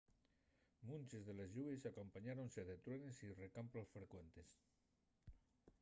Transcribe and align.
munches 0.91 1.25
de 1.27 1.33
les 1.39 1.49
lluvies 1.57 1.85
acompañáronse 1.91 2.65
de 2.71 2.75
truenes 2.87 3.21
y 3.21 3.29
rescamplos 3.43 3.93
frecuentes 3.97 4.47